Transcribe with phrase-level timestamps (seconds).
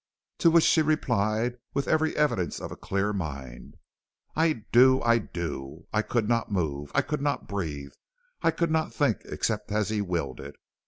[0.39, 3.77] "To which she replied with every evidence of a clear mind
[4.35, 5.85] "'I do; I do.
[5.93, 7.93] I could not move, I could not breathe,
[8.41, 10.55] I could not think except as he willed it.